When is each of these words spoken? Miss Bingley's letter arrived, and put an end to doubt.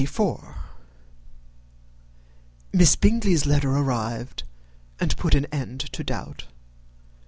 Miss 2.73 2.95
Bingley's 2.95 3.45
letter 3.45 3.69
arrived, 3.69 4.41
and 4.99 5.15
put 5.15 5.35
an 5.35 5.45
end 5.51 5.81
to 5.93 6.03
doubt. 6.03 6.45